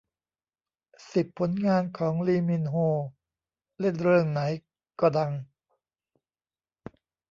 [1.11, 2.75] สิบ ผลงานของ ลีมินโฮ
[3.79, 4.39] เล่นเรื่องไหน
[4.99, 5.31] ก็ดัง